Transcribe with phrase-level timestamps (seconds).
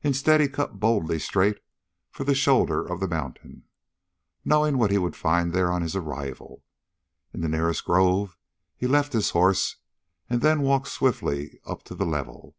[0.00, 1.58] Instead he cut boldly straight
[2.10, 3.64] for the shoulder of the mountain,
[4.42, 6.64] knowing what he would find there on his arrival.
[7.34, 8.38] In the nearest grove
[8.74, 9.76] he left his horse
[10.30, 12.56] and then walked swiftly up to the level.